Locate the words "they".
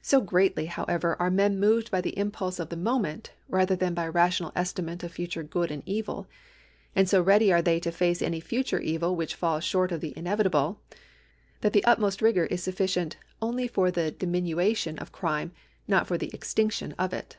7.60-7.78